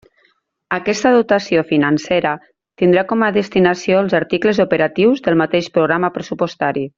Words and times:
Aquesta 0.77 1.09
dotació 1.15 1.63
financera 1.71 2.31
tindrà 2.83 3.03
com 3.11 3.27
a 3.27 3.29
destinació 3.37 4.01
els 4.05 4.17
articles 4.21 4.63
operatius 4.67 5.23
del 5.29 5.39
mateix 5.43 5.71
programa 5.77 6.15
pressupostari. 6.19 6.85